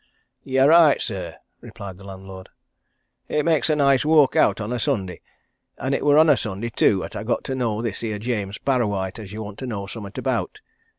"You're 0.43 0.69
right, 0.69 0.99
sir," 0.99 1.37
replied 1.59 1.99
the 1.99 2.03
landlord. 2.03 2.49
"It 3.27 3.45
makes 3.45 3.69
a 3.69 3.75
nice 3.75 4.03
walk 4.03 4.35
out 4.35 4.59
on 4.59 4.73
a 4.73 4.79
Sunday. 4.79 5.21
And 5.77 5.93
it 5.93 6.03
were 6.03 6.17
on 6.17 6.27
a 6.27 6.35
Sunday, 6.35 6.69
too, 6.71 7.03
'at 7.03 7.15
I 7.15 7.23
got 7.23 7.43
to 7.43 7.53
know 7.55 7.83
this 7.83 7.99
here 7.99 8.17
James 8.17 8.57
Parrawhite 8.57 9.19
as 9.19 9.31
you 9.31 9.43
want 9.43 9.59
to 9.59 9.67
know 9.67 9.85
summat 9.85 10.17
about. 10.17 10.59